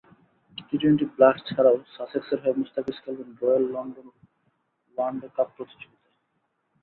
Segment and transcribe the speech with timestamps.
[0.67, 4.07] T twenty blast ছাড়াও সাসেক্সের হয়ে মুস্তাফিজ খেলবেন রয়্যাল লন্ডন
[4.97, 6.15] ওয়ানডে কাপ প্রতিযোগিতায়।